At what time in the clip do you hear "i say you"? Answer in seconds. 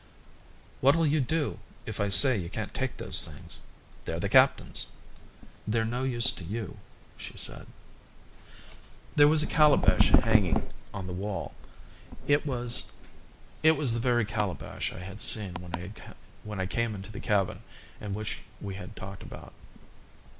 1.99-2.49